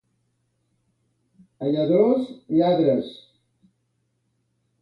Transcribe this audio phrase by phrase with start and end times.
[1.65, 2.25] A Lladrós,
[2.57, 3.15] lladres.